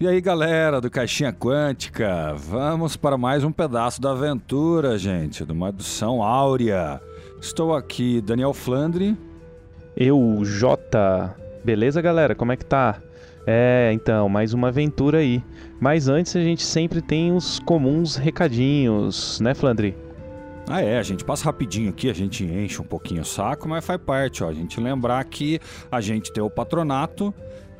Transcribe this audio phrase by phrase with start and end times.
[0.00, 5.52] E aí, galera do Caixinha Quântica, vamos para mais um pedaço da aventura, gente, de
[5.52, 7.00] uma edição áurea.
[7.40, 9.16] Estou aqui, Daniel Flandre.
[9.96, 11.36] Eu, Jota.
[11.64, 12.34] Beleza, galera?
[12.34, 13.00] Como é que tá?
[13.46, 15.40] É, então, mais uma aventura aí.
[15.78, 19.96] Mas antes a gente sempre tem os comuns recadinhos, né, Flandre?
[20.68, 23.86] Ah, é, a gente passa rapidinho aqui, a gente enche um pouquinho o saco, mas
[23.86, 24.48] faz parte, ó.
[24.48, 27.32] A gente lembrar que a gente tem o patronato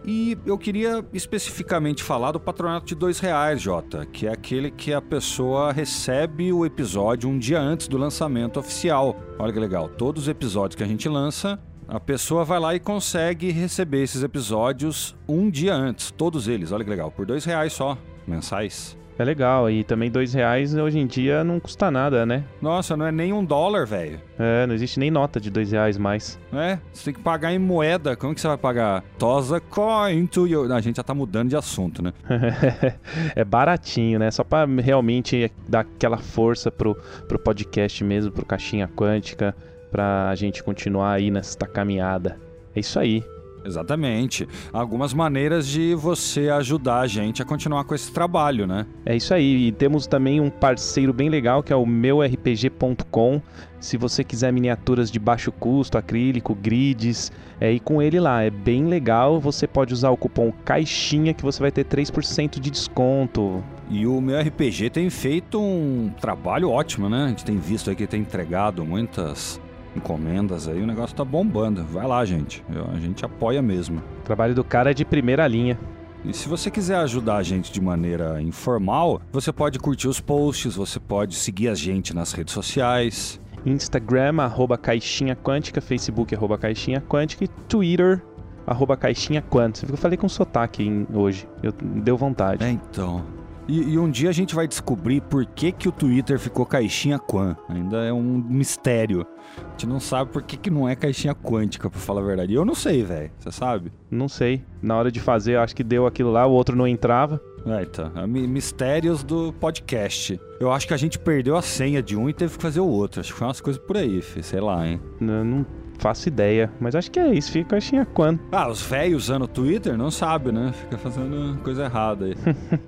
[0.05, 4.93] e eu queria especificamente falar do patronato de dois reais, Jota, que é aquele que
[4.93, 9.17] a pessoa recebe o episódio um dia antes do lançamento oficial.
[9.39, 12.81] Olha que legal, todos os episódios que a gente lança, a pessoa vai lá e
[12.81, 16.73] consegue receber esses episódios um dia antes, todos eles.
[16.73, 18.97] Olha que legal, por dois reais só, mensais.
[19.17, 22.43] É legal, e também dois reais hoje em dia não custa nada, né?
[22.61, 24.21] Nossa, não é nem um dólar, velho.
[24.37, 26.39] É, não existe nem nota de dois reais mais.
[26.53, 28.17] É, você tem que pagar em moeda.
[28.17, 29.05] Como que você vai pagar?
[29.17, 30.73] Tosa coin to you.
[30.73, 32.13] A gente já tá mudando de assunto, né?
[33.37, 34.31] é baratinho, né?
[34.33, 36.97] Só pra realmente dar aquela força pro,
[37.29, 39.55] pro podcast mesmo, pro Caixinha Quântica,
[39.93, 42.37] pra gente continuar aí nesta caminhada.
[42.75, 43.23] É isso aí.
[43.65, 44.47] Exatamente.
[44.73, 48.87] Algumas maneiras de você ajudar a gente a continuar com esse trabalho, né?
[49.07, 49.69] É isso aí.
[49.69, 53.41] E temos também um parceiro bem legal que é o meurpg.com.
[53.81, 58.43] Se você quiser miniaturas de baixo custo, acrílico, grids, é ir com ele lá.
[58.43, 59.41] É bem legal.
[59.41, 63.63] Você pode usar o cupom CAIXINHA que você vai ter 3% de desconto.
[63.91, 67.25] E o meu RPG tem feito um trabalho ótimo, né?
[67.25, 69.61] A gente tem visto aí que tem entregado muitas
[69.97, 71.85] encomendas aí, o negócio tá bombando.
[71.85, 72.65] Vai lá, gente.
[72.93, 74.03] A gente apoia mesmo.
[74.21, 75.79] O trabalho do cara é de primeira linha.
[76.25, 80.75] E se você quiser ajudar a gente de maneira informal, você pode curtir os posts,
[80.75, 83.39] você pode seguir a gente nas redes sociais.
[83.67, 88.23] Instagram, arroba Caixinha Quântica, Facebook, arroba Caixinha Quântica e Twitter,
[88.67, 89.93] arroba Caixinha Quântica.
[89.93, 92.65] Eu falei com sotaque hoje, eu, deu vontade.
[92.65, 93.23] É, então.
[93.67, 97.19] E, e, um dia a gente vai descobrir por que, que o Twitter ficou caixinha
[97.19, 97.57] Quan.
[97.69, 99.27] Ainda é um mistério.
[99.57, 102.53] A gente não sabe por que, que não é caixinha quântica, pra falar a verdade.
[102.53, 103.31] Eu não sei, velho.
[103.39, 103.93] Você sabe?
[104.11, 104.63] Não sei.
[104.83, 107.41] Na hora de fazer, acho que deu aquilo lá, o outro não entrava.
[107.67, 108.13] É, então.
[108.27, 110.39] Mistérios do podcast.
[110.61, 112.87] Eu acho que a gente perdeu a senha de um e teve que fazer o
[112.87, 113.21] outro.
[113.21, 114.45] Acho que foi umas coisas por aí, filho.
[114.45, 115.01] sei lá, hein?
[115.19, 115.67] Não, não
[115.99, 116.71] faço ideia.
[116.81, 118.41] Mas acho que é isso, fica caixinha quando.
[118.53, 120.73] Ah, os velhos usando o Twitter não sabem, né?
[120.73, 122.35] Fica fazendo coisa errada aí.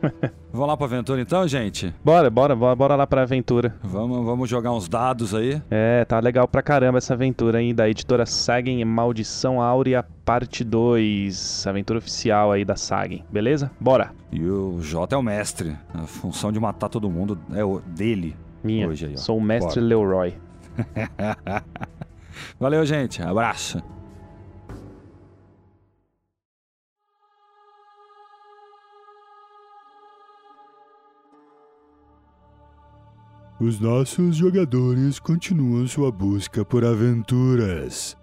[0.53, 1.95] vamos lá pra aventura então, gente?
[2.05, 3.75] Bora, bora, bora, bora lá pra aventura.
[3.83, 5.61] Vamos, vamos jogar uns dados aí.
[5.71, 11.67] É, tá legal pra caramba essa aventura aí da editora Sagen Maldição Áurea parte 2,
[11.69, 13.71] aventura oficial aí da Sagen, beleza?
[13.79, 14.11] Bora!
[14.33, 18.37] E o Jota é o mestre, a função de matar todo mundo é dele.
[18.65, 19.87] Minha, hoje aí, sou o mestre Bora.
[19.87, 20.35] Leroy.
[22.59, 23.23] Valeu, gente.
[23.23, 23.83] Abraço.
[33.59, 38.15] Os nossos jogadores continuam sua busca por aventuras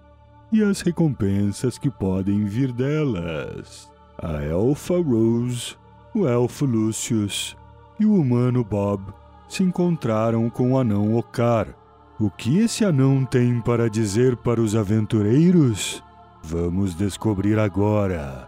[0.52, 3.92] e as recompensas que podem vir delas.
[4.16, 5.76] A elfa Rose,
[6.14, 7.58] o elfo Lucius
[8.00, 9.12] e o humano Bob
[9.48, 11.76] se encontraram com o anão Ocar
[12.20, 16.04] o que esse anão tem para dizer para os aventureiros?
[16.44, 18.48] Vamos descobrir agora.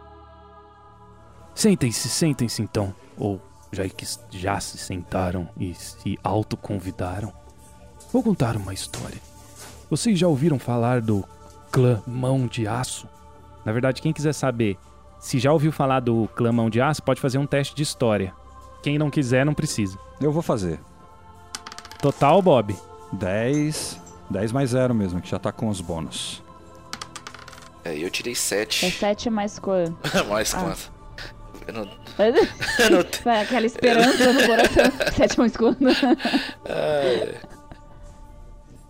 [1.54, 2.94] Sentem-se, sentem-se então.
[3.18, 7.34] Ou já que já se sentaram e se autoconvidaram.
[8.12, 9.20] Vou contar uma história.
[9.90, 11.24] Vocês já ouviram falar do
[11.72, 13.08] clã Mão de Aço?
[13.66, 14.78] Na verdade, quem quiser saber
[15.20, 18.32] se já ouviu falar do clã Mão de Aço, pode fazer um teste de história.
[18.84, 19.98] Quem não quiser, não precisa.
[20.22, 20.80] Eu vou fazer.
[22.00, 22.76] Total, Bob.
[23.16, 24.00] 10.
[24.30, 26.44] 10 mais 0 mesmo, que já tá com os bônus.
[27.84, 28.86] É, eu tirei 7.
[28.86, 29.96] É 7 mais quanto?
[30.28, 30.60] mais ah.
[30.60, 30.92] quanto?
[31.68, 31.82] Eu não...
[32.80, 33.28] eu não te...
[33.28, 34.84] Aquela esperança no coração.
[35.16, 35.80] 7 mais quanto?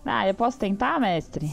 [0.04, 1.50] ah, eu posso tentar, mestre?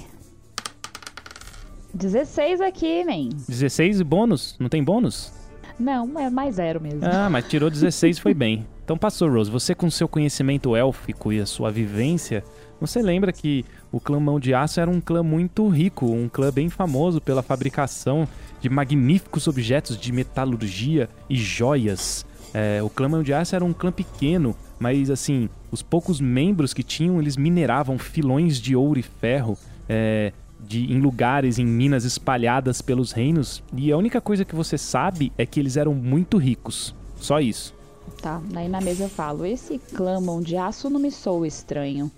[1.94, 3.30] 16 aqui, man.
[3.48, 4.56] 16 e bônus?
[4.60, 5.32] Não tem bônus?
[5.80, 7.02] Não, é mais zero mesmo.
[7.04, 8.66] Ah, mas tirou 16 e foi bem.
[8.84, 9.50] Então passou, Rose.
[9.52, 12.44] Você com seu conhecimento élfico e a sua vivência,
[12.86, 16.52] você lembra que o clã Mão de Aço era um clã muito rico, um clã
[16.52, 18.28] bem famoso pela fabricação
[18.60, 22.26] de magníficos objetos de metalurgia e joias.
[22.54, 26.74] É, o clã Mão de Aço era um clã pequeno, mas assim, os poucos membros
[26.74, 29.58] que tinham, eles mineravam filões de ouro e ferro
[29.88, 33.64] é, de, em lugares, em minas espalhadas pelos reinos.
[33.76, 36.94] E a única coisa que você sabe é que eles eram muito ricos.
[37.16, 37.74] Só isso.
[38.22, 42.12] Tá, aí na mesa eu falo: esse clã mão de aço não me sou estranho.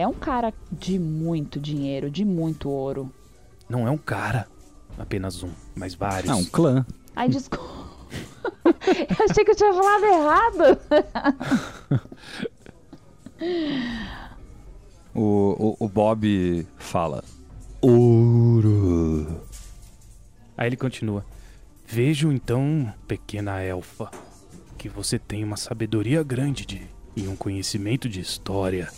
[0.00, 3.12] É um cara de muito dinheiro, de muito ouro.
[3.68, 4.48] Não é um cara,
[4.98, 6.30] apenas um, mas vários.
[6.30, 6.86] É um clã.
[7.14, 7.90] Ai, desculpa.
[8.64, 10.80] Eu achei que eu tinha falado errado.
[15.14, 17.22] O, o, o Bob fala:
[17.82, 19.42] Ouro.
[20.56, 21.26] Aí ele continua.
[21.86, 24.10] Vejo então, pequena elfa,
[24.78, 28.88] que você tem uma sabedoria grande de, e um conhecimento de história.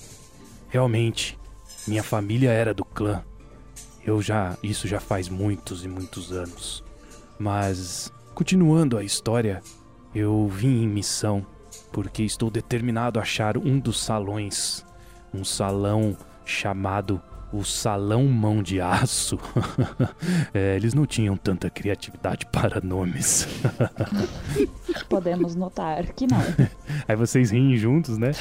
[0.73, 1.39] Realmente,
[1.87, 3.23] minha família era do clã.
[4.03, 4.57] Eu já.
[4.63, 6.83] Isso já faz muitos e muitos anos.
[7.39, 9.63] Mas, continuando a história,
[10.15, 11.45] eu vim em missão
[11.93, 14.83] porque estou determinado a achar um dos salões.
[15.35, 17.21] Um salão chamado
[17.53, 19.39] o Salão Mão de Aço.
[20.55, 23.49] É, eles não tinham tanta criatividade para nomes.
[25.09, 26.39] Podemos notar que não.
[27.09, 28.33] Aí vocês riem juntos, né?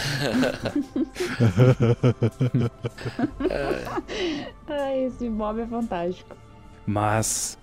[4.68, 6.36] Ai, esse Bob é fantástico.
[6.86, 7.58] Mas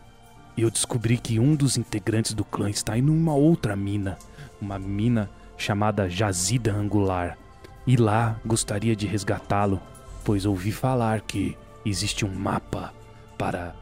[0.57, 4.19] eu descobri que um dos integrantes do clã está em uma outra mina,
[4.61, 7.37] uma mina chamada Jazida Angular.
[7.87, 9.81] E lá gostaria de resgatá-lo,
[10.29, 12.93] pois ouvi falar que existe um mapa
[13.39, 13.75] para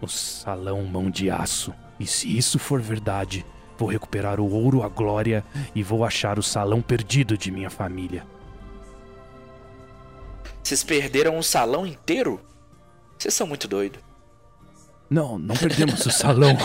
[0.00, 1.72] o Salão Mão de Aço.
[2.00, 3.46] E se isso for verdade,
[3.78, 5.44] vou recuperar o ouro, a glória
[5.76, 8.26] e vou achar o salão perdido de minha família.
[10.60, 12.40] Vocês perderam um salão inteiro?
[13.16, 14.00] Vocês são muito doidos.
[15.08, 16.58] Não, não perdemos o salão.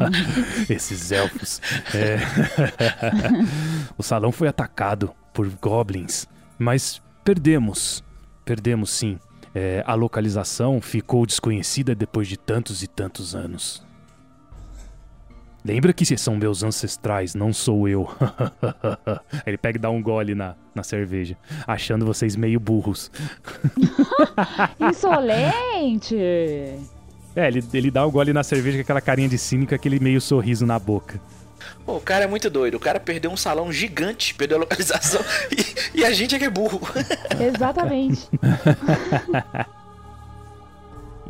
[0.66, 1.60] Esses elfos.
[1.94, 2.16] É.
[3.98, 6.26] o salão foi atacado por goblins,
[6.58, 8.02] mas perdemos.
[8.44, 9.18] Perdemos sim.
[9.54, 13.84] É, a localização ficou desconhecida depois de tantos e tantos anos.
[15.64, 18.08] Lembra que são meus ancestrais, não sou eu.
[19.46, 21.36] Ele pega e dá um gole na, na cerveja,
[21.66, 23.12] achando vocês meio burros.
[24.80, 26.16] Insolente!
[27.34, 30.20] É, ele, ele dá o gole na cerveja com aquela carinha de cínico, aquele meio
[30.20, 31.18] sorriso na boca.
[31.84, 32.76] Pô, o cara é muito doido.
[32.76, 35.20] O cara perdeu um salão gigante, perdeu a localização
[35.94, 36.80] e, e a gente é que é burro.
[37.40, 38.28] Exatamente.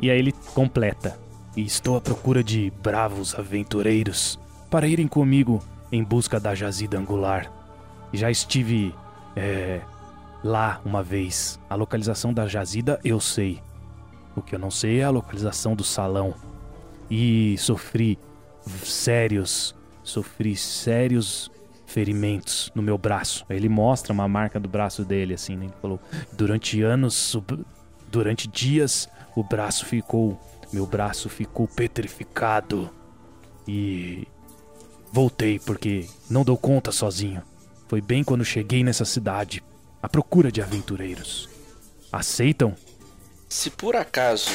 [0.00, 1.18] E aí ele completa.
[1.56, 4.38] E estou à procura de bravos aventureiros
[4.70, 7.52] para irem comigo em busca da jazida angular.
[8.12, 8.94] Já estive
[9.36, 9.80] é,
[10.42, 11.60] lá uma vez.
[11.68, 13.60] A localização da jazida eu sei.
[14.34, 16.34] O que eu não sei é a localização do salão.
[17.10, 18.18] E sofri
[18.82, 21.50] sérios, sofri sérios
[21.86, 23.44] ferimentos no meu braço.
[23.48, 25.66] Aí Ele mostra uma marca do braço dele, assim, né?
[25.66, 26.00] Ele falou:
[26.32, 27.36] durante anos,
[28.08, 30.40] durante dias, o braço ficou,
[30.72, 32.90] meu braço ficou petrificado.
[33.68, 34.26] E
[35.12, 37.42] voltei porque não dou conta sozinho.
[37.86, 39.62] Foi bem quando cheguei nessa cidade,
[40.02, 41.48] à procura de aventureiros.
[42.10, 42.74] Aceitam?
[43.48, 44.50] Se por acaso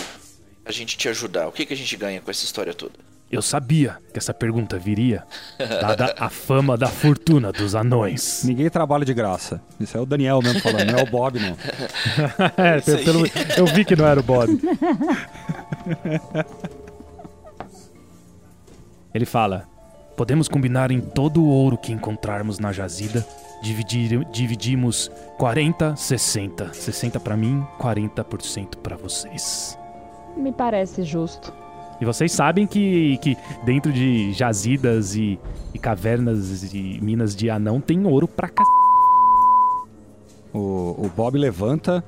[0.65, 3.06] a gente te ajudar, o que, que a gente ganha com essa história toda?
[3.29, 5.23] Eu sabia que essa pergunta viria,
[5.59, 8.43] dada a fama da fortuna dos anões.
[8.45, 9.61] Ninguém trabalha de graça.
[9.79, 11.57] Isso é o Daniel mesmo falando, não é o Bob, não.
[12.57, 13.25] É, pelo-
[13.57, 14.57] eu vi que não era o Bob.
[19.13, 19.65] Ele fala:
[20.15, 23.25] Podemos combinar em todo o ouro que encontrarmos na jazida.
[23.61, 26.73] Dividir, dividimos 40, 60.
[26.73, 29.77] 60 pra mim, 40% pra vocês.
[30.37, 31.51] Me parece justo.
[31.99, 35.39] E vocês sabem que, que dentro de jazidas e,
[35.73, 38.53] e cavernas e minas de anão tem ouro pra c...
[40.53, 42.03] O, o Bob levanta,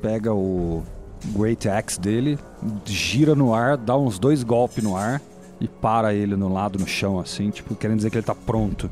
[0.00, 0.82] pega o
[1.26, 2.38] Great Axe dele,
[2.84, 5.20] gira no ar, dá uns dois golpes no ar
[5.60, 8.90] e para ele no lado, no chão, assim, tipo, querendo dizer que ele tá pronto.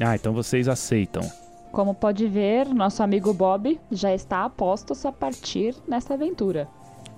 [0.00, 1.22] Ah, então vocês aceitam.
[1.70, 6.66] Como pode ver, nosso amigo Bob já está a postos a partir nessa aventura.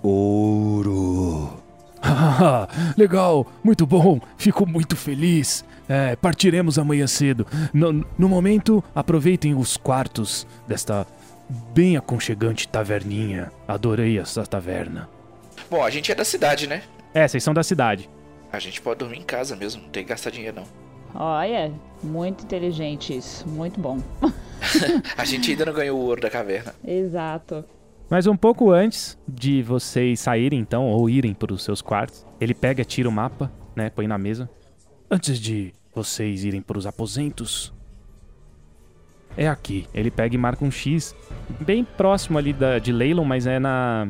[0.03, 1.60] Ouro!
[2.97, 5.65] Legal, muito bom, fico muito feliz.
[5.89, 7.47] É, partiremos amanhã cedo.
[7.73, 11.07] No, no momento, aproveitem os quartos desta
[11.75, 13.51] bem aconchegante taverninha.
[13.67, 15.09] Adorei essa taverna.
[15.69, 16.83] Bom, a gente é da cidade, né?
[17.13, 18.09] É, vocês são da cidade.
[18.53, 20.81] A gente pode dormir em casa mesmo, não tem que gastar dinheiro não.
[21.15, 23.99] Olha, muito inteligente isso, muito bom.
[25.17, 26.75] A gente ainda não ganhou o ouro da caverna.
[26.87, 27.65] Exato.
[28.11, 32.53] Mas um pouco antes de vocês saírem, então, ou irem para os seus quartos, ele
[32.53, 34.51] pega, tira o mapa, né, põe na mesa.
[35.09, 37.73] Antes de vocês irem para os aposentos,
[39.37, 39.87] é aqui.
[39.95, 41.15] Ele pega e marca um X,
[41.61, 44.09] bem próximo ali da, de Leilon, mas é na,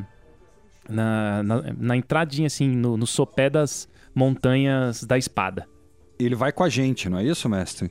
[0.88, 5.68] na, na, na entradinha, assim, no, no sopé das montanhas da espada.
[6.18, 7.90] Ele vai com a gente, não é isso, mestre?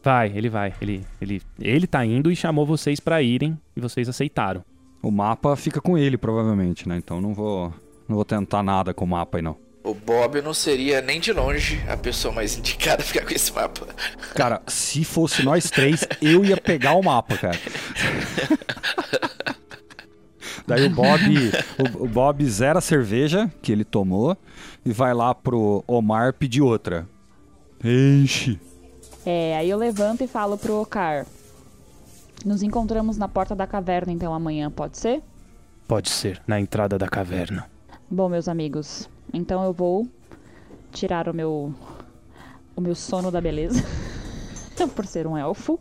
[0.00, 0.74] Vai, ele vai.
[0.80, 4.64] Ele, ele, ele tá indo e chamou vocês para irem e vocês aceitaram.
[5.02, 6.96] O mapa fica com ele, provavelmente, né?
[6.96, 7.72] Então não vou,
[8.08, 9.56] não vou tentar nada com o mapa aí, não.
[9.82, 13.52] O Bob não seria nem de longe a pessoa mais indicada a ficar com esse
[13.52, 13.86] mapa.
[14.34, 17.58] Cara, se fosse nós três, eu ia pegar o mapa, cara.
[20.66, 21.20] Daí o Bob,
[21.78, 24.36] o, o Bob zera a cerveja que ele tomou
[24.84, 27.08] e vai lá pro Omar pedir outra.
[27.82, 28.60] Enche.
[29.24, 31.26] É, aí eu levanto e falo pro Ocar.
[32.44, 35.22] Nos encontramos na porta da caverna então amanhã, pode ser?
[35.86, 37.66] Pode ser, na entrada da caverna.
[38.10, 40.08] Bom, meus amigos, então eu vou
[40.92, 41.74] tirar o meu
[42.76, 43.84] o meu sono da beleza.
[44.96, 45.78] Por ser um elfo.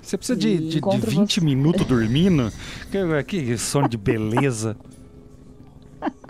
[0.00, 2.52] Você precisa de, de, de encontro 20 você- minutos dormindo?
[2.90, 4.76] Que, que sono de beleza.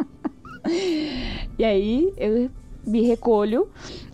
[1.59, 2.51] E aí eu
[2.87, 3.69] me recolho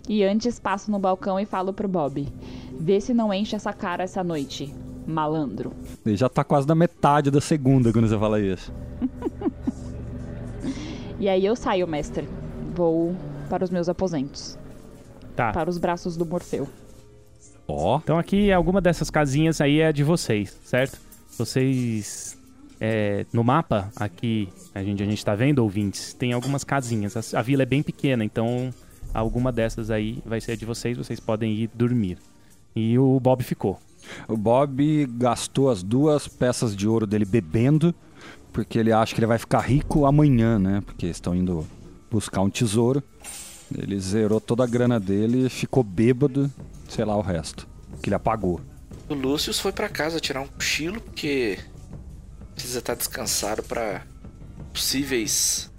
[0.07, 2.27] e antes passo no balcão e falo pro Bob:
[2.79, 4.73] Vê se não enche essa cara essa noite,
[5.09, 5.71] malandro.
[6.05, 8.71] Ele já tá quase na metade da segunda quando você fala isso.
[11.19, 12.27] E aí eu saio, mestre.
[12.73, 13.13] Vou
[13.49, 14.57] para os meus aposentos.
[15.35, 15.51] Tá.
[15.51, 16.67] Para os braços do Morfeu.
[17.67, 20.97] Ó, Então aqui alguma dessas casinhas aí é de vocês, certo?
[21.37, 22.37] Vocês
[22.79, 27.15] é, no mapa aqui a gente a gente tá vendo ouvintes tem algumas casinhas.
[27.17, 28.73] A, a vila é bem pequena, então
[29.13, 30.97] alguma dessas aí vai ser de vocês.
[30.97, 32.17] Vocês podem ir dormir.
[32.75, 33.77] E o Bob ficou.
[34.27, 37.93] O Bob gastou as duas peças de ouro dele bebendo,
[38.51, 40.81] porque ele acha que ele vai ficar rico amanhã, né?
[40.85, 41.65] Porque estão indo
[42.09, 43.03] buscar um tesouro.
[43.75, 46.51] Ele zerou toda a grana dele e ficou bêbado,
[46.87, 47.67] sei lá o resto.
[48.01, 48.59] Que ele apagou.
[49.07, 51.59] O Lúcio foi pra casa tirar um cochilo porque
[52.53, 54.03] precisa estar descansado pra
[54.73, 55.71] possíveis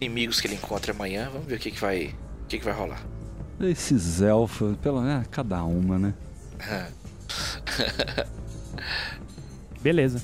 [0.00, 1.30] inimigos que ele encontre amanhã.
[1.32, 3.02] Vamos ver o que, que vai, o que, que vai rolar.
[3.60, 6.14] Esses elfos, pelo menos, cada uma, né?
[9.82, 10.20] Beleza.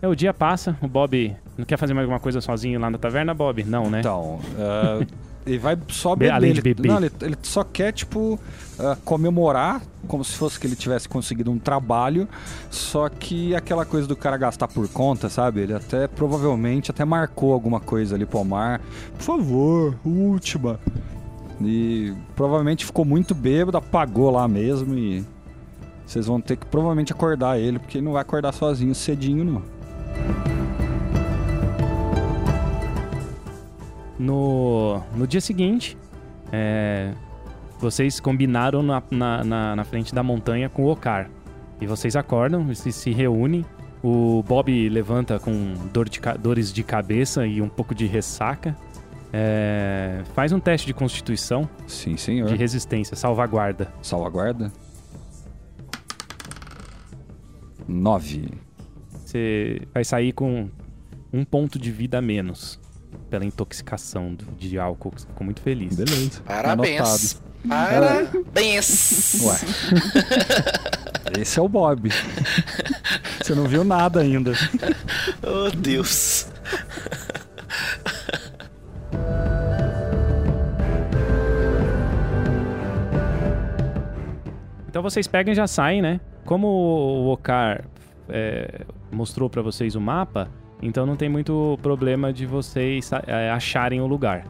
[0.00, 2.98] É, o dia passa, o Bob não quer fazer mais alguma coisa sozinho lá na
[2.98, 3.64] taverna, Bob?
[3.64, 4.00] Não, né?
[4.00, 5.06] Então, é,
[5.46, 6.32] ele vai só Be- beber.
[6.34, 6.88] além de ele, beber.
[6.88, 8.38] Não, ele, ele só quer, tipo,
[8.78, 12.28] é, comemorar, como se fosse que ele tivesse conseguido um trabalho,
[12.70, 15.60] só que aquela coisa do cara gastar por conta, sabe?
[15.62, 18.80] Ele até, provavelmente, até marcou alguma coisa ali pro Omar.
[19.16, 20.78] Por favor, última.
[21.62, 25.24] E provavelmente ficou muito bêbado, apagou lá mesmo e...
[26.06, 29.62] Vocês vão ter que provavelmente acordar ele, porque ele não vai acordar sozinho cedinho, não.
[34.18, 35.96] No, no dia seguinte,
[36.52, 37.12] é,
[37.78, 41.28] vocês combinaram na, na, na, na frente da montanha com o Okar.
[41.80, 43.64] E vocês acordam, se, se reúnem.
[44.02, 48.76] O Bob levanta com dor de dores de cabeça e um pouco de ressaca.
[49.32, 52.48] É, faz um teste de constituição, Sim, senhor.
[52.48, 53.92] de resistência, salvaguarda.
[54.00, 54.70] Salvaguarda.
[57.86, 58.48] Nove.
[59.24, 60.68] Você vai sair com
[61.32, 62.78] um ponto de vida a menos
[63.30, 65.10] pela intoxicação do- de álcool.
[65.10, 65.96] que você Ficou muito feliz.
[65.96, 66.40] Beleza.
[66.44, 67.40] Parabéns.
[67.68, 69.40] Parabéns.
[69.42, 69.56] Ué.
[71.40, 72.10] Esse é o Bob.
[73.42, 74.52] Você não viu nada ainda.
[75.42, 76.46] Oh, Deus.
[84.88, 86.20] Então vocês pegam e já saem, né?
[86.44, 87.84] Como o Okar
[88.28, 90.48] é, mostrou pra vocês o mapa,
[90.82, 94.44] então não tem muito problema de vocês é, acharem o lugar.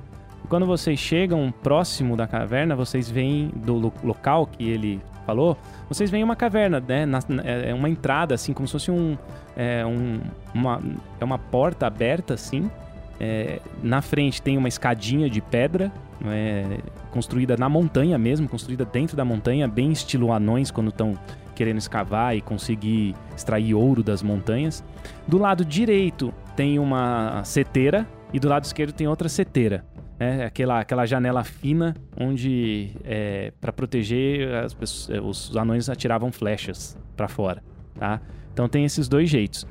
[0.48, 5.56] Quando vocês chegam próximo da caverna, vocês veem do lo- local que ele falou,
[5.88, 7.06] vocês veem uma caverna, né?
[7.06, 9.16] Na- na- é uma entrada, assim, como se fosse um,
[9.56, 10.20] é, um-
[10.52, 10.80] uma,
[11.18, 12.70] é uma porta aberta, assim.
[13.18, 15.90] É, na frente tem uma escadinha de pedra,
[16.26, 16.78] é,
[17.10, 21.14] construída na montanha mesmo, construída dentro da montanha, bem estilo anões quando estão
[21.54, 24.84] querendo escavar e conseguir extrair ouro das montanhas.
[25.26, 29.84] Do lado direito tem uma seteira e do lado esquerdo tem outra seteira.
[30.18, 36.96] É aquela, aquela janela fina onde, é, para proteger, as pessoas, os anões atiravam flechas
[37.16, 37.62] para fora,
[37.98, 38.20] tá?
[38.52, 39.66] Então tem esses dois jeitos.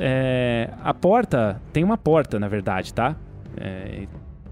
[0.00, 3.16] É, a porta, tem uma porta, na verdade, tá?
[3.56, 4.06] É,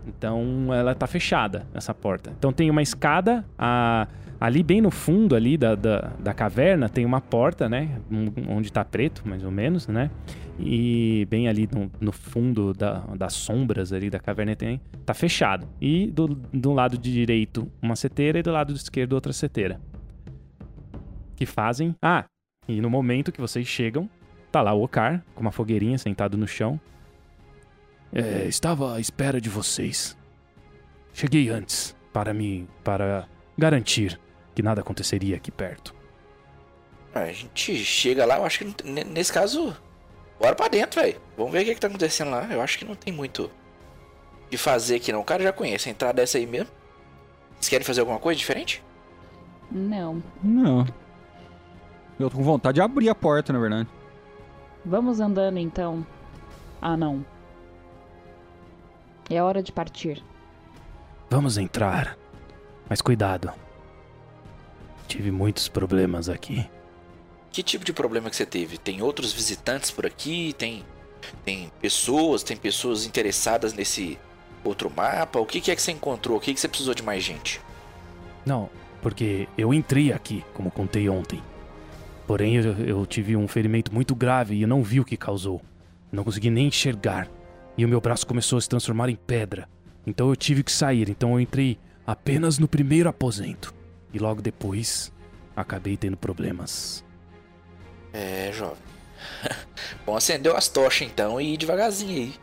[0.07, 2.33] então ela tá fechada, essa porta.
[2.39, 4.07] Então tem uma escada, a-
[4.41, 8.01] ali bem no fundo ali da, da, da caverna tem uma porta, né?
[8.49, 10.11] Onde tá preto, mais ou menos, né?
[10.59, 15.67] E bem ali no, no fundo da, das sombras ali da caverna tem, tá fechado.
[15.81, 19.81] E do, do lado de direito uma seteira e do lado esquerdo outra seteira.
[21.37, 21.95] Que fazem...
[22.03, 22.25] Ah,
[22.69, 24.09] e no momento que vocês chegam,
[24.53, 26.79] tá lá o Okar, com uma fogueirinha sentado no chão.
[28.13, 30.17] É, estava à espera de vocês.
[31.13, 33.27] Cheguei antes para me para
[33.57, 34.21] garantir
[34.55, 35.95] que nada aconteceria aqui perto.
[37.15, 39.77] A gente chega lá, eu acho que não nesse caso,
[40.41, 41.21] bora pra dentro, velho.
[41.37, 42.47] Vamos ver o que, que tá acontecendo lá.
[42.51, 43.51] Eu acho que não tem muito
[44.51, 45.21] de fazer aqui não.
[45.21, 46.71] O cara já conhece a entrada dessa aí mesmo.
[47.55, 48.83] Vocês querem fazer alguma coisa diferente?
[49.71, 50.23] Não.
[50.43, 50.87] Não.
[52.19, 53.89] Eu tô com vontade de abrir a porta, na verdade.
[54.85, 56.07] Vamos andando então.
[56.81, 57.25] Ah, não.
[59.31, 60.23] É hora de partir.
[61.31, 62.17] Vamos entrar.
[62.89, 63.53] Mas cuidado.
[65.09, 66.69] Tive muitos problemas aqui.
[67.51, 68.79] Que tipo de problema que você teve?
[68.79, 70.55] Tem outros visitantes por aqui?
[70.57, 70.85] Tem
[71.45, 74.19] tem pessoas, tem pessoas interessadas nesse
[74.65, 75.39] outro mapa?
[75.39, 76.37] O que, que é que você encontrou?
[76.37, 77.61] O que, que você precisou de mais gente?
[78.45, 78.69] Não,
[79.01, 81.43] porque eu entrei aqui, como contei ontem.
[82.27, 85.61] Porém, eu, eu tive um ferimento muito grave e eu não vi o que causou.
[86.11, 87.29] Não consegui nem enxergar.
[87.77, 89.69] E o meu braço começou a se transformar em pedra.
[90.07, 91.09] Então eu tive que sair.
[91.09, 93.75] Então eu entrei apenas no primeiro aposento.
[94.13, 95.13] E logo depois,
[95.57, 97.05] acabei tendo problemas.
[98.13, 98.83] É, jovem.
[100.05, 102.35] Bom, acendeu as tochas então e ir devagarzinho aí.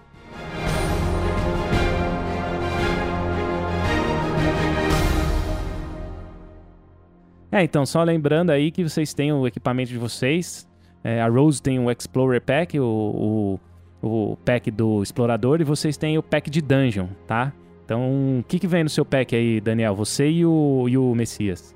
[7.52, 10.68] É, então, só lembrando aí que vocês têm o equipamento de vocês.
[11.04, 13.60] É, a Rose tem o Explorer Pack, o, o,
[14.02, 17.54] o, pack do explorador, e vocês têm o pack de dungeon, tá?
[17.86, 19.96] Então, o que, que vem no seu pack aí, Daniel?
[19.96, 21.76] Você e o, e o Messias.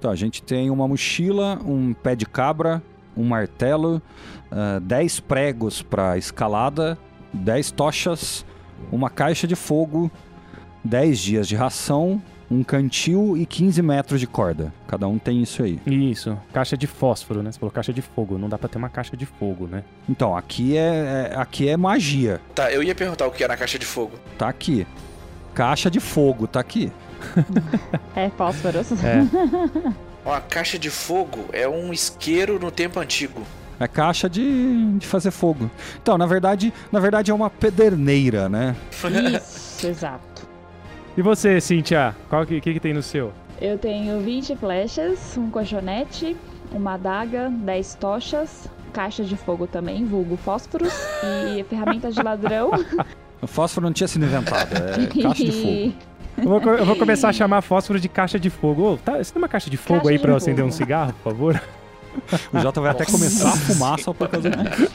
[0.00, 2.82] Tá, a gente tem uma mochila, um pé de cabra,
[3.14, 4.00] um martelo,
[4.50, 6.96] uh, 10 pregos para escalada,
[7.34, 8.46] 10 tochas,
[8.90, 10.10] uma caixa de fogo,
[10.82, 14.72] 10 dias de ração, um cantil e 15 metros de corda.
[14.88, 15.80] Cada um tem isso aí.
[15.86, 17.52] Isso, caixa de fósforo, né?
[17.52, 19.84] Você falou caixa de fogo, não dá pra ter uma caixa de fogo, né?
[20.08, 22.40] Então, aqui é, é aqui é magia.
[22.54, 24.18] Tá, eu ia perguntar o que era a caixa de fogo.
[24.36, 24.86] Tá aqui.
[25.54, 26.92] Caixa de fogo, tá aqui.
[28.16, 28.92] é fósforos.
[28.92, 29.20] É.
[30.24, 33.42] Uma caixa de fogo é um isqueiro no tempo antigo.
[33.78, 35.70] É caixa de, de fazer fogo.
[36.02, 38.76] Então, na verdade, na verdade é uma pederneira, né?
[38.92, 40.49] Isso, exato.
[41.16, 42.14] E você, Cintia?
[42.28, 43.32] Qual que, que, que tem no seu?
[43.60, 46.36] Eu tenho 20 flechas, um colchonete,
[46.72, 50.92] uma adaga, 10 tochas, caixa de fogo também, vulgo fósforos
[51.56, 52.70] e ferramentas de ladrão.
[53.42, 56.10] O fósforo não tinha sido inventado, é caixa de fogo.
[56.38, 58.94] Eu vou, eu vou, começar a chamar fósforo de caixa de fogo.
[58.94, 60.44] Ô, tá, você tem uma caixa de fogo Caixa aí de pra eu fogo.
[60.44, 61.62] acender um cigarro, por favor?
[62.52, 63.12] O Jota vai até Nossa.
[63.12, 64.90] começar a fumar só por causa disso.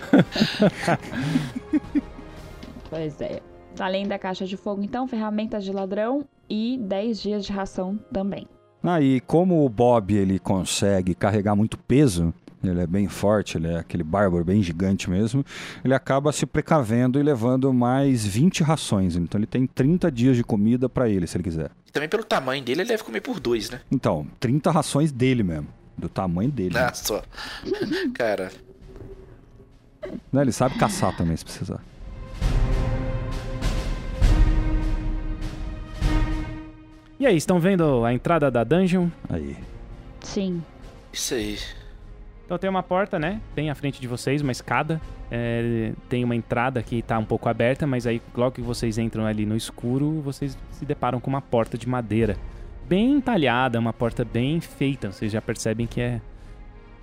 [2.89, 3.42] Pois é.
[3.80, 8.48] Além da caixa de fogo, então, ferramentas de ladrão e 10 dias de ração também.
[8.84, 12.34] Ah, e como o Bob ele consegue carregar muito peso,
[12.64, 15.44] ele é bem forte, ele é aquele bárbaro bem gigante mesmo,
[15.84, 19.16] ele acaba se precavendo e levando mais 20 rações.
[19.16, 21.72] Então ele tem 30 dias de comida pra ele, se ele quiser.
[21.88, 23.82] E também pelo tamanho dele, ele deve comer por dois, né?
[23.92, 25.68] Então, 30 rações dele mesmo.
[25.98, 26.78] Do tamanho dele.
[26.78, 27.24] Ah, só.
[28.14, 28.52] Cara,
[30.32, 31.82] Né, Ele sabe caçar também, se precisar.
[37.19, 39.08] E aí, estão vendo a entrada da dungeon?
[39.30, 39.56] Aí.
[40.21, 40.62] Sim.
[41.13, 41.58] isso aí.
[42.45, 43.41] Então tem uma porta, né?
[43.56, 45.01] Tem à frente de vocês uma escada.
[45.32, 49.25] É, tem uma entrada que tá um pouco aberta, mas aí logo que vocês entram
[49.25, 52.38] ali no escuro, vocês se deparam com uma porta de madeira.
[52.88, 55.12] Bem entalhada, uma porta bem feita.
[55.12, 56.21] Vocês já percebem que é.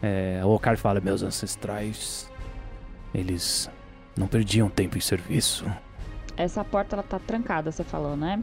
[0.00, 2.30] é o Okar fala: Meus ancestrais.
[3.14, 3.68] Eles
[4.16, 5.66] não perdiam tempo em serviço.
[6.36, 8.42] Essa porta ela tá trancada, você falou, né?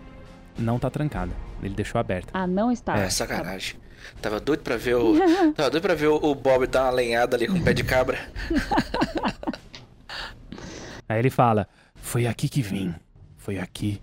[0.60, 1.32] Não tá trancada.
[1.64, 2.30] Ele deixou aberta.
[2.34, 2.98] Ah, não está.
[2.98, 3.80] É, sacanagem.
[4.22, 5.16] Tava doido pra ver o.
[5.56, 7.84] Tava doido pra ver o o Bob dar uma lenhada ali com o pé de
[7.84, 8.18] cabra.
[11.08, 12.94] Aí ele fala: Foi aqui que vim.
[13.38, 14.02] Foi aqui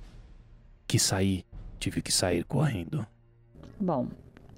[0.87, 1.45] que saí.
[1.79, 3.07] Tive que sair correndo.
[3.79, 4.09] Bom,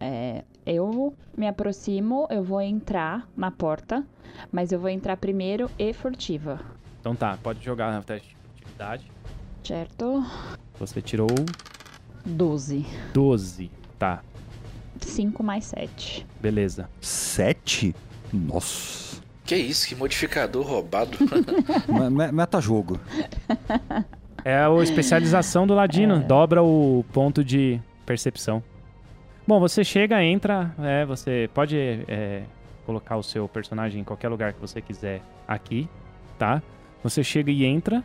[0.00, 4.04] é, eu me aproximo, eu vou entrar na porta,
[4.52, 6.60] mas eu vou entrar primeiro e furtiva,
[7.00, 9.10] Então tá, pode jogar na teste de furtividade.
[9.64, 10.24] certo?
[10.78, 11.26] Você tirou
[12.24, 12.84] 12.
[13.14, 13.70] 12.
[13.98, 14.20] Tá,
[15.00, 16.26] 5 mais 7.
[16.40, 16.88] beleza.
[17.00, 17.94] 7?
[18.32, 19.20] Nossa.
[19.44, 21.16] Que isso, que modificador roubado.
[21.88, 23.00] Me- me- Meta-jogo.
[24.44, 26.20] É a especialização do Ladino.
[26.20, 28.62] Dobra o ponto de percepção.
[29.46, 30.74] Bom, você chega, entra.
[30.78, 32.42] É, você pode é,
[32.84, 35.88] colocar o seu personagem em qualquer lugar que você quiser aqui,
[36.38, 36.62] tá?
[37.02, 38.04] Você chega e entra.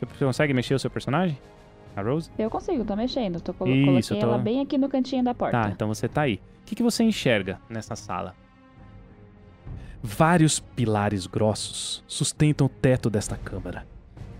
[0.00, 1.36] Você consegue mexer o seu personagem?
[1.96, 2.30] A Rose?
[2.38, 3.40] Eu consigo, tô mexendo.
[3.40, 5.60] Tô colo Isso, coloquei tô- ela bem aqui no cantinho da porta.
[5.62, 6.34] Tá, então você tá aí.
[6.62, 8.34] O que, que você enxerga nessa sala?
[10.02, 13.86] Vários pilares grossos sustentam o teto desta câmara,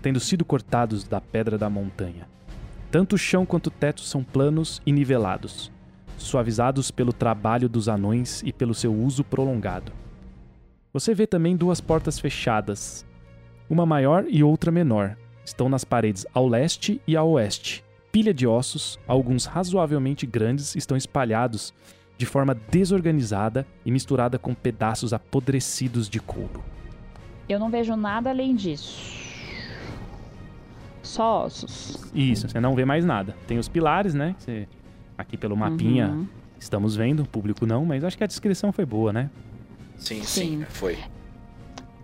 [0.01, 2.27] tendo sido cortados da pedra da montanha.
[2.89, 5.71] Tanto o chão quanto o teto são planos e nivelados,
[6.17, 9.91] suavizados pelo trabalho dos anões e pelo seu uso prolongado.
[10.91, 13.05] Você vê também duas portas fechadas,
[13.69, 17.83] uma maior e outra menor, estão nas paredes ao leste e ao oeste.
[18.11, 21.73] Pilha de ossos, alguns razoavelmente grandes, estão espalhados
[22.17, 26.63] de forma desorganizada e misturada com pedaços apodrecidos de couro.
[27.49, 29.19] Eu não vejo nada além disso.
[31.01, 32.11] Só ossos.
[32.13, 33.35] Isso, você não vê mais nada.
[33.47, 34.35] Tem os pilares, né?
[34.37, 34.67] Você,
[35.17, 36.27] aqui pelo mapinha Uhum.
[36.59, 39.29] estamos vendo, o público não, mas acho que a descrição foi boa, né?
[39.97, 40.65] Sim, sim, Sim.
[40.69, 40.97] foi.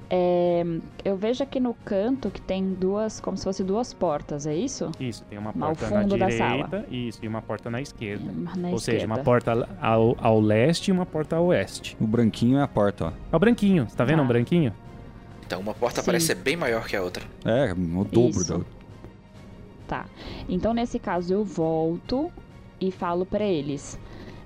[0.10, 0.64] É,
[1.04, 4.90] eu vejo aqui no canto que tem duas, como se fosse duas portas, é isso?
[5.00, 8.32] Isso, tem uma porta na fundo da direita, isso, e uma porta na esquerda.
[8.56, 9.24] Na Ou seja, uma esquerda.
[9.24, 11.98] porta ao, ao leste e uma porta ao oeste.
[12.00, 13.12] O branquinho é a porta, ó.
[13.32, 14.24] É o branquinho, você tá vendo Tá.
[14.24, 14.74] um branquinho?
[15.46, 16.06] Então uma porta Sim.
[16.06, 17.24] parece ser bem maior que a outra.
[17.44, 18.48] É, o dobro Isso.
[18.50, 18.72] da outra.
[19.88, 20.06] Tá.
[20.50, 22.32] Então, nesse caso, eu volto
[22.80, 23.98] e falo pra eles.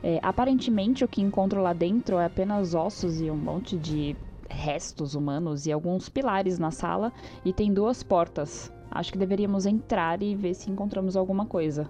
[0.04, 4.16] É, aparentemente, o que encontro lá dentro é apenas ossos e um monte de
[4.52, 7.12] restos humanos e alguns pilares na sala.
[7.44, 8.72] E tem duas portas.
[8.90, 11.90] Acho que deveríamos entrar e ver se encontramos alguma coisa.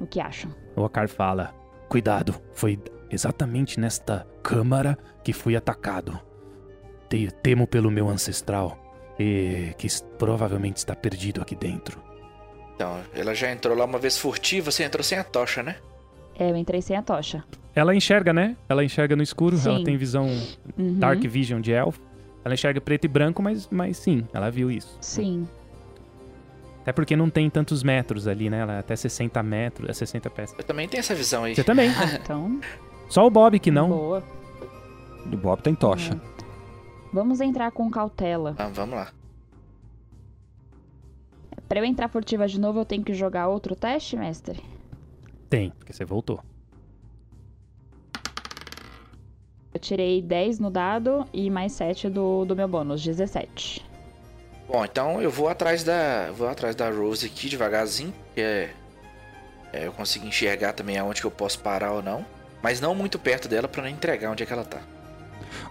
[0.00, 0.50] O que acham?
[0.76, 1.54] O Okar fala:
[1.88, 2.78] Cuidado, foi
[3.10, 6.18] exatamente nesta câmara que fui atacado.
[7.08, 8.78] Te- temo pelo meu ancestral,
[9.18, 9.86] e que
[10.18, 12.00] provavelmente está perdido aqui dentro.
[12.74, 15.76] Então, ela já entrou lá uma vez furtiva, você entrou sem a tocha, né?
[16.38, 17.44] É, eu entrei sem a tocha.
[17.74, 18.56] Ela enxerga, né?
[18.68, 19.84] Ela enxerga no escuro, ela Sim.
[19.84, 20.26] tem visão
[20.76, 20.98] Uhum.
[20.98, 22.00] Dark Vision de elfo.
[22.44, 24.96] Ela enxerga preto e branco, mas, mas sim, ela viu isso.
[25.00, 25.46] Sim.
[26.82, 28.60] Até porque não tem tantos metros ali, né?
[28.60, 30.54] Ela é até 60 metros, é 60 pés.
[30.56, 31.54] Eu também tenho essa visão aí.
[31.54, 31.90] Você também.
[31.90, 32.58] Ah, então,
[33.08, 33.88] Só o Bob que não.
[33.90, 34.24] boa.
[35.30, 36.18] O Bob tem tocha.
[37.12, 38.54] Vamos entrar com cautela.
[38.58, 39.08] Ah, vamos lá.
[41.68, 44.60] Pra eu entrar furtiva de novo, eu tenho que jogar outro teste, mestre?
[45.48, 46.40] Tem, porque você voltou.
[49.80, 53.82] Eu tirei 10 no dado e mais 7 do, do meu bônus, 17.
[54.68, 56.30] Bom, então eu vou atrás da.
[56.36, 58.74] Vou atrás da Rose aqui devagarzinho, que é.
[59.72, 62.24] é, eu consigo enxergar também aonde que eu posso parar ou não.
[62.62, 64.82] Mas não muito perto dela pra não entregar onde é que ela tá.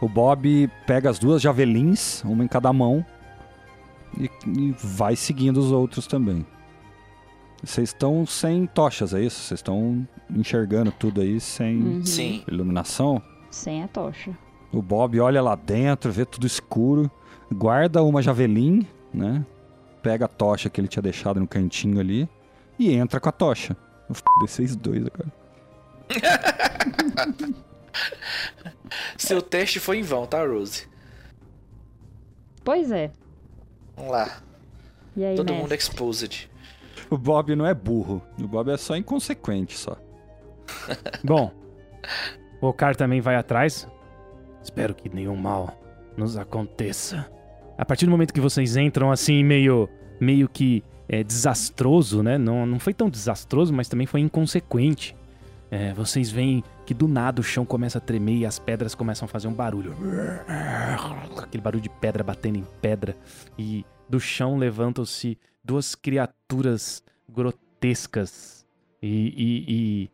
[0.02, 3.06] O Bob pega as duas javelins, uma em cada mão,
[4.20, 6.44] e, e vai seguindo os outros também.
[7.64, 9.40] Vocês estão sem tochas, é isso?
[9.40, 12.06] Vocês estão enxergando tudo aí sem Uhum.
[12.06, 12.44] Sim.
[12.48, 13.22] iluminação?
[13.52, 14.38] Sem a tocha.
[14.72, 17.10] O Bob olha lá dentro, vê tudo escuro,
[17.52, 19.44] guarda uma javelin, né?
[20.04, 22.30] Pega a tocha que ele tinha deixado no cantinho ali
[22.78, 23.76] e entra com a tocha.
[24.08, 25.32] Eu f- vocês dois agora.
[29.18, 30.88] Seu teste foi em vão, tá, Rose?
[32.64, 33.12] Pois é.
[33.96, 34.42] Vamos lá.
[35.16, 35.62] E aí, Todo mestre?
[35.64, 36.50] mundo exposed.
[37.10, 39.98] O Bob não é burro, o Bob é só inconsequente só.
[41.24, 41.52] Bom,
[42.62, 43.88] o Okar também vai atrás.
[44.62, 45.78] Espero que nenhum mal
[46.18, 47.30] nos aconteça.
[47.78, 49.88] A partir do momento que vocês entram assim, meio,
[50.20, 52.38] meio que é, desastroso, né?
[52.38, 55.16] Não, não foi tão desastroso, mas também foi inconsequente.
[55.72, 59.26] É, vocês veem que do nada o chão começa a tremer e as pedras começam
[59.26, 59.96] a fazer um barulho.
[61.38, 63.16] Aquele barulho de pedra batendo em pedra.
[63.58, 68.66] E do chão levantam-se duas criaturas grotescas
[69.02, 70.12] e, e, e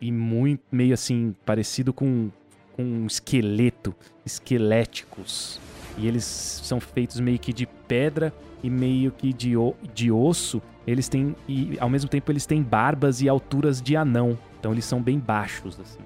[0.00, 2.30] e muito meio assim parecido com,
[2.74, 5.60] com um esqueleto, esqueléticos.
[5.98, 8.32] E eles são feitos meio que de pedra
[8.62, 9.54] e meio que de,
[9.94, 10.60] de osso.
[10.86, 14.38] Eles têm e ao mesmo tempo eles têm barbas e alturas de anão.
[14.60, 16.00] Então eles são bem baixos assim.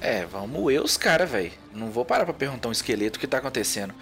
[0.00, 1.52] É, vamos moer os caras, velho.
[1.74, 3.92] Não vou parar pra perguntar um esqueleto o que tá acontecendo.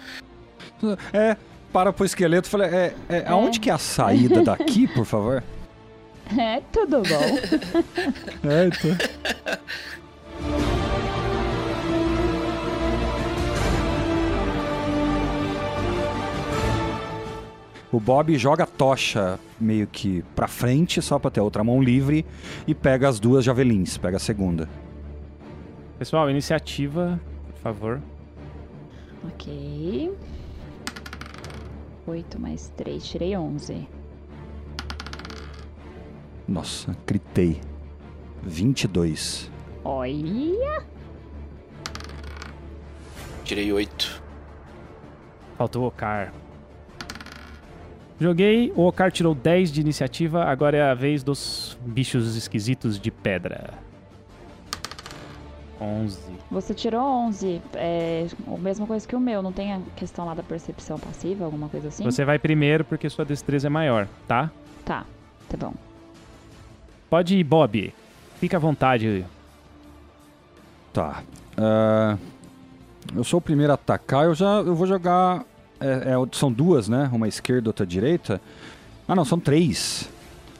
[1.11, 1.35] É,
[1.73, 5.43] para pro esqueleto e falei, é, é, aonde que é a saída daqui, por favor?
[6.37, 7.87] É, tudo bom.
[8.49, 8.97] É, então.
[17.91, 21.81] O Bob joga a tocha meio que pra frente, só pra ter a outra mão
[21.81, 22.25] livre,
[22.67, 24.69] e pega as duas javelins, pega a segunda.
[25.97, 28.01] Pessoal, iniciativa, por favor.
[29.25, 30.11] ok.
[32.05, 33.87] 8 mais 3, tirei 11.
[36.47, 37.59] Nossa, gritei.
[38.43, 39.51] 22.
[39.83, 40.83] Olha.
[43.43, 44.21] Tirei oito.
[45.57, 46.33] Faltou o Okar.
[48.19, 53.11] Joguei, o Okar tirou 10 de iniciativa, agora é a vez dos bichos esquisitos de
[53.11, 53.73] pedra.
[55.79, 56.19] 11.
[56.49, 57.61] Você tirou 11.
[57.75, 59.43] É a mesma coisa que o meu.
[59.43, 62.03] Não tem a questão lá da percepção passiva, alguma coisa assim?
[62.03, 64.51] Você vai primeiro porque sua destreza é maior, tá?
[64.83, 65.05] Tá,
[65.47, 65.73] tá bom.
[67.09, 67.93] Pode ir, Bob.
[68.39, 69.25] Fica à vontade.
[70.93, 71.23] Tá.
[71.57, 72.17] Ah,
[73.15, 75.43] eu sou o primeiro a atacar, eu já eu vou jogar
[75.79, 77.09] é- é- são duas, né?
[77.13, 78.41] Uma esquerda e outra direita.
[79.07, 80.09] Ah, não, são três.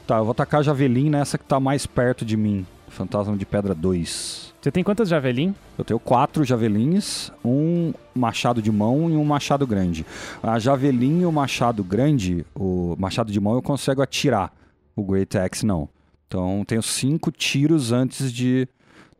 [0.06, 2.66] Tá, eu vou atacar a javelin nessa que tá mais perto de mim.
[2.88, 4.54] Fantasma de Pedra 2.
[4.60, 5.54] Você tem quantas javelin?
[5.76, 10.04] Eu tenho quatro javelins, um machado de mão e um machado grande.
[10.42, 14.52] A javelin e o machado grande, o machado de mão eu consigo atirar.
[14.96, 15.88] O Great Axe não.
[16.28, 18.68] Então tenho cinco tiros antes de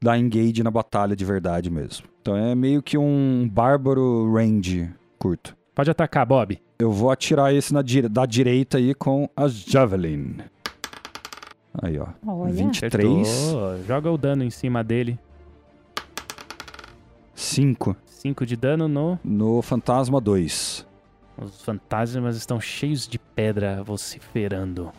[0.00, 2.06] dar engage na batalha de verdade mesmo.
[2.20, 5.56] Então é meio que um bárbaro range curto.
[5.74, 6.60] Pode atacar, Bob.
[6.78, 10.36] Eu vou atirar esse na dire- da direita aí com a javelin.
[11.80, 12.08] Aí, ó.
[12.26, 12.52] Olha.
[12.52, 13.84] 23, Acertou.
[13.86, 15.18] Joga o dano em cima dele.
[17.34, 19.18] 5 5 de dano no.
[19.24, 20.84] no fantasma 2.
[21.40, 24.90] Os fantasmas estão cheios de pedra vociferando.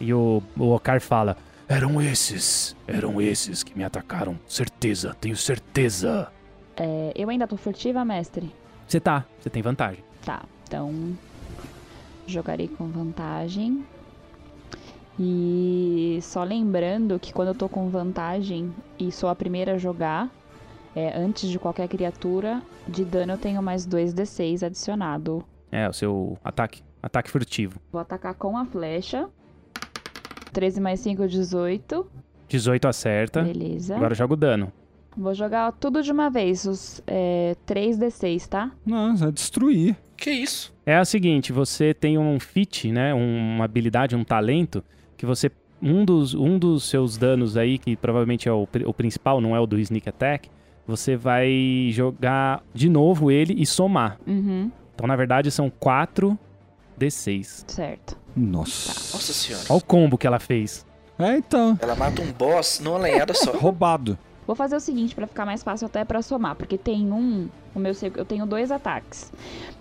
[0.00, 1.36] E o, o Okar fala:
[1.68, 4.38] Eram esses, eram esses que me atacaram.
[4.46, 6.30] Certeza, tenho certeza.
[6.76, 8.52] É, eu ainda tô furtiva, mestre?
[8.86, 10.04] Você tá, você tem vantagem.
[10.24, 11.16] Tá, então
[12.26, 13.84] jogarei com vantagem.
[15.18, 20.30] E só lembrando que quando eu tô com vantagem e sou a primeira a jogar,
[20.94, 25.42] é, antes de qualquer criatura, de dano eu tenho mais 2d6 adicionado.
[25.72, 26.82] É, o seu ataque.
[27.02, 27.78] Ataque furtivo.
[27.92, 29.28] Vou atacar com a flecha.
[30.56, 32.06] 13 mais 5, 18.
[32.48, 33.42] 18 acerta.
[33.42, 33.94] Beleza.
[33.94, 34.72] Agora joga o dano.
[35.14, 38.70] Vou jogar tudo de uma vez, os é, 3d6, tá?
[38.84, 39.94] Não, vai destruir.
[40.16, 40.72] Que isso?
[40.86, 43.12] É o seguinte, você tem um feat, né?
[43.14, 44.82] um- Uma habilidade, um talento,
[45.16, 45.50] que você.
[45.82, 49.60] Um dos, um dos seus danos aí, que provavelmente é o, o principal, não é
[49.60, 50.48] o do Sneak Attack,
[50.86, 54.18] você vai jogar de novo ele e somar.
[54.26, 56.38] Uhum, Então, na verdade, são 4
[56.98, 57.64] D6.
[57.70, 58.16] certo.
[58.36, 58.88] Nossa.
[59.16, 59.64] Nossa senhora.
[59.70, 60.84] Olha o combo que ela fez.
[61.18, 61.78] É, então.
[61.80, 63.52] Ela mata um boss numa lenhada só.
[63.56, 64.18] Roubado.
[64.46, 67.80] Vou fazer o seguinte pra ficar mais fácil até pra somar, porque tem um, o
[67.80, 69.32] meu eu tenho dois ataques.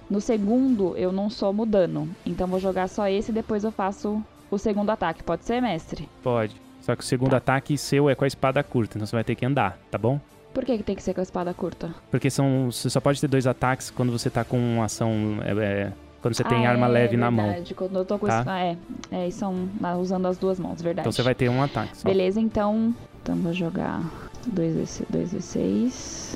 [0.10, 4.24] No segundo eu não somo dano, então vou jogar só esse e depois eu faço
[4.50, 5.22] o segundo ataque.
[5.22, 6.10] Pode ser, mestre?
[6.24, 6.56] Pode.
[6.82, 9.36] Só que o segundo ataque seu é com a espada curta, então você vai ter
[9.36, 10.20] que andar, tá bom?
[10.54, 11.94] Por que, que tem que ser com a espada curta?
[12.10, 15.12] Porque são, você só pode ter dois ataques quando você tá com uma ação.
[15.44, 15.94] é, é,
[16.26, 17.54] quando você tem Ah, arma é leve na mão.
[17.76, 18.42] Quando eu tô com Tá?
[18.42, 18.76] es- ah, é,
[19.12, 19.70] é, e são
[20.02, 21.04] usando as duas mãos, verdade.
[21.04, 22.08] Então você vai ter um ataque só.
[22.10, 24.02] Beleza, então, então vou jogar
[24.48, 26.36] 2d6.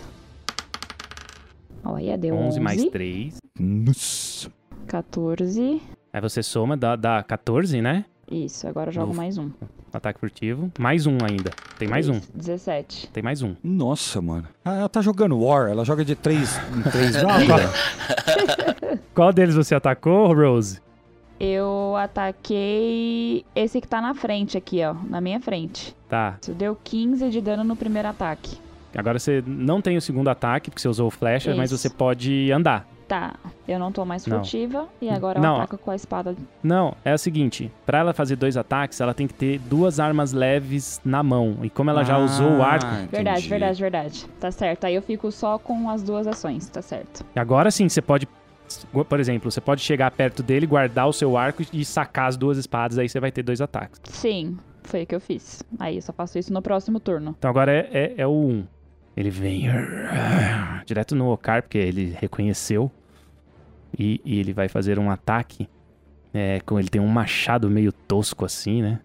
[1.83, 3.37] Olha, deu 11, 11 mais 3.
[3.59, 4.51] Nossa.
[4.85, 5.81] 14.
[6.13, 8.05] Aí você soma, dá, dá 14, né?
[8.31, 9.49] Isso, agora eu jogo mais um.
[9.91, 10.71] Ataque furtivo.
[10.77, 11.51] Mais um ainda.
[11.79, 12.21] Tem mais um.
[12.33, 13.07] 17.
[13.09, 13.55] Tem mais um.
[13.63, 14.47] Nossa, mano.
[14.63, 17.71] Ah, ela tá jogando War, ela joga de 3 em 3 rounds.
[19.15, 20.79] Qual deles você atacou, Rose?
[21.39, 24.93] Eu ataquei esse que tá na frente aqui, ó.
[25.09, 25.95] Na minha frente.
[26.07, 26.37] Tá.
[26.41, 28.57] Isso deu 15 de dano no primeiro ataque.
[28.95, 31.81] Agora você não tem o segundo ataque, porque você usou o flecha, mas Isso.
[31.81, 32.87] você pode andar.
[33.09, 33.33] Tá,
[33.67, 34.37] eu não tô mais Não.
[34.37, 34.87] furtiva.
[35.01, 35.55] E agora eu Não.
[35.57, 36.35] ataco com a espada.
[36.61, 40.31] Não, é o seguinte, pra ela fazer dois ataques, ela tem que ter duas armas
[40.31, 41.57] leves na mão.
[41.63, 43.49] E como ela já Ah, usou o arco, Verdade, entendi.
[43.49, 44.25] verdade, verdade.
[44.39, 44.85] Tá certo.
[44.85, 47.25] Aí eu fico só com as duas ações, tá certo.
[47.35, 48.27] agora sim você pode,
[49.09, 52.59] por exemplo, você pode chegar perto dele, guardar o seu arco e sacar as duas
[52.59, 53.99] espadas, aí você vai ter dois ataques.
[54.03, 55.63] Sim, foi o que eu fiz.
[55.79, 57.35] Aí eu só faço isso no próximo turno.
[57.39, 58.67] Então agora é, é, é o 1.
[59.17, 59.63] Ele vem
[60.85, 62.91] direto no Okar, porque ele reconheceu.
[63.99, 65.69] E, e ele vai fazer um ataque.
[66.33, 69.01] É, com, ele tem um machado meio tosco assim, né?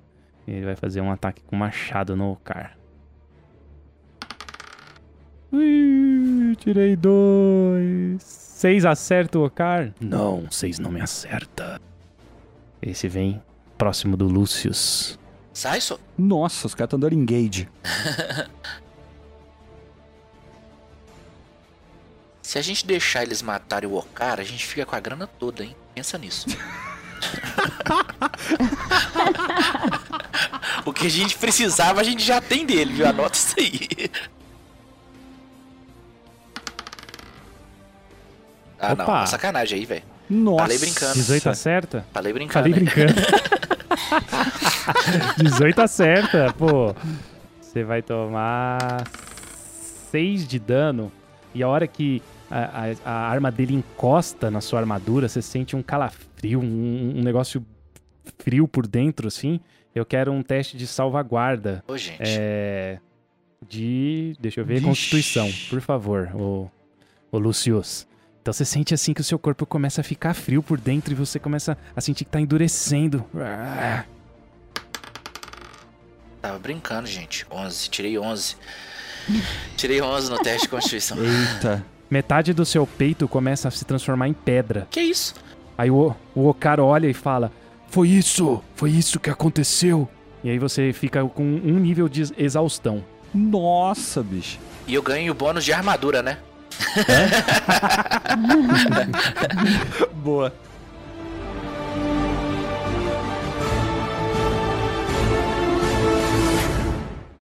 [0.47, 2.79] Ele vai fazer um ataque com machado no Okar.
[5.51, 8.23] Ui, tirei dois.
[8.23, 9.93] Seis acerta o Okar?
[10.01, 11.81] Não, seis não me acerta.
[12.81, 13.43] Esse vem
[13.77, 15.19] próximo do Lucius.
[15.53, 15.99] Sai só.
[16.17, 17.69] Nossa, os caras estão dando engage.
[22.55, 25.65] Se a gente deixar eles matarem o Okara, a gente fica com a grana toda,
[25.65, 25.75] hein?
[25.93, 26.47] Pensa nisso.
[30.87, 33.09] o que a gente precisava, a gente já tem dele, viu?
[33.09, 34.09] Anota isso aí.
[38.79, 39.05] Ah, não.
[39.05, 39.27] Opa.
[39.27, 40.05] Sacanagem aí, velho.
[40.31, 40.63] Nossa.
[40.63, 41.15] Falei brincando.
[41.15, 42.07] 18 acerta?
[42.13, 42.53] Falei brincando.
[42.53, 42.85] Falei hein?
[42.85, 43.15] brincando.
[45.43, 46.95] 18 acerta, pô.
[47.61, 49.03] Você vai tomar
[50.13, 51.11] 6 de dano.
[51.53, 55.75] E a hora que a, a- a arma dele encosta na sua armadura, você sente
[55.77, 57.65] um calafrio, um, um negócio
[58.39, 59.61] frio por dentro, assim.
[59.95, 61.83] Eu quero um teste de salvaguarda.
[61.87, 62.19] Ô, gente.
[62.21, 62.99] É.
[63.67, 64.37] De.
[64.41, 64.75] Deixa eu ver.
[64.75, 64.87] Vixe.
[64.87, 66.71] Constituição, por favor, o,
[67.33, 68.07] o Lucius.
[68.43, 71.15] Então você sente assim que o seu corpo começa a ficar frio por dentro e
[71.15, 73.25] você começa a sentir que tá endurecendo.
[73.37, 74.05] Ah,
[76.43, 77.47] Tava brincando, gente.
[77.51, 77.89] 11.
[77.89, 78.57] Tirei 11.
[79.77, 81.17] Tirei 11 no teste de Constituição.
[81.25, 81.85] Eita.
[82.11, 84.87] Metade do seu peito começa a se transformar em pedra.
[84.91, 85.35] Que isso?
[85.77, 87.53] Aí o, o Okaro olha e fala:
[87.89, 88.63] Foi isso!
[88.75, 90.09] Foi isso que aconteceu!
[90.43, 93.03] E aí você fica com um nível de exaustão.
[93.35, 94.59] Nossa, bicho.
[94.87, 96.39] E eu ganho o bônus de armadura, né?
[100.13, 100.53] Boa.